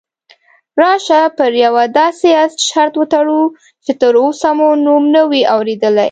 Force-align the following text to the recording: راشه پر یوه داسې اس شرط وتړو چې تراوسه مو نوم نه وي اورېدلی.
راشه 0.81 1.21
پر 1.37 1.51
یوه 1.63 1.85
داسې 1.99 2.29
اس 2.43 2.53
شرط 2.69 2.93
وتړو 2.97 3.41
چې 3.83 3.91
تراوسه 4.01 4.49
مو 4.57 4.69
نوم 4.85 5.03
نه 5.15 5.21
وي 5.29 5.41
اورېدلی. 5.53 5.99